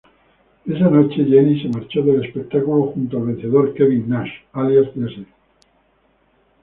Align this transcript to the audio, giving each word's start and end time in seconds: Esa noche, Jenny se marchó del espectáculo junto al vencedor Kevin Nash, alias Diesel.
Esa 0.65 0.89
noche, 0.89 1.23
Jenny 1.25 1.61
se 1.61 1.69
marchó 1.69 2.01
del 2.01 2.25
espectáculo 2.25 2.85
junto 2.85 3.17
al 3.17 3.27
vencedor 3.27 3.71
Kevin 3.75 4.09
Nash, 4.09 4.31
alias 4.51 4.91
Diesel. 4.95 5.27